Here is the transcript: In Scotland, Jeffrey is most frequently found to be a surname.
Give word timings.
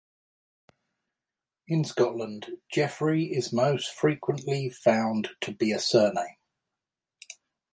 In 1.67 1.83
Scotland, 1.83 2.57
Jeffrey 2.73 3.25
is 3.25 3.53
most 3.53 3.93
frequently 3.93 4.67
found 4.67 5.35
to 5.41 5.51
be 5.53 5.71
a 5.71 5.79
surname. 5.79 6.37